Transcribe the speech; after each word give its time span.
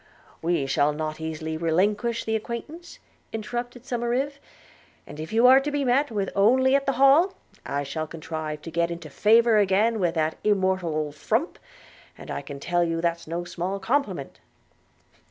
'We 0.41 0.65
shall 0.65 0.93
not 0.93 1.21
easily 1.21 1.57
relinquish 1.57 2.23
the 2.25 2.35
acquaintance,' 2.35 2.97
interrupted 3.31 3.83
Somerive; 3.83 4.39
'and 5.05 5.19
if 5.19 5.31
you 5.31 5.45
are 5.45 5.59
to 5.59 5.69
be 5.69 5.85
met 5.85 6.09
with 6.09 6.31
only 6.35 6.73
at 6.73 6.87
the 6.87 6.93
Hall, 6.93 7.35
I 7.67 7.83
shall 7.83 8.07
contrive 8.07 8.63
to 8.63 8.71
get 8.71 8.89
into 8.89 9.11
favour 9.11 9.59
again 9.59 9.99
with 9.99 10.15
that 10.15 10.37
immortal 10.43 10.95
old 10.95 11.13
frump, 11.13 11.59
and 12.17 12.31
I 12.31 12.41
can 12.41 12.59
tell 12.59 12.83
you 12.83 12.99
that's 12.99 13.27
no 13.27 13.43
small 13.43 13.77
compliment.' 13.79 14.39